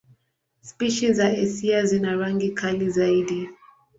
Spishi 0.61 1.13
za 1.13 1.27
Asia 1.29 1.85
zina 1.85 2.15
rangi 2.15 2.49
kali 2.51 2.89
zaidi. 2.89 3.49